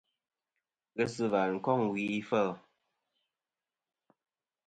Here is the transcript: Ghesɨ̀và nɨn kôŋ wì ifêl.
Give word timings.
Ghesɨ̀và 0.95 1.39
nɨn 1.47 1.57
kôŋ 1.65 1.79
wì 1.91 2.03
ifêl. 2.19 2.49